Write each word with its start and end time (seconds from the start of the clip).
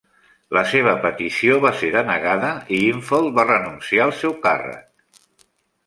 La 0.57 0.61
seva 0.69 0.93
petició 1.03 1.59
va 1.67 1.73
ser 1.83 1.91
denegada 1.97 2.51
i 2.79 2.83
Infeld 2.89 3.39
va 3.39 3.49
renunciar 3.53 4.05
al 4.11 4.19
seu 4.25 4.39
càrrec. 4.49 5.27